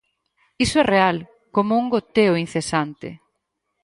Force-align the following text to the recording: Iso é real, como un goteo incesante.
Iso 0.65 0.75
é 0.83 0.85
real, 0.95 1.17
como 1.55 1.71
un 1.81 1.85
goteo 1.93 2.33
incesante. 2.45 3.09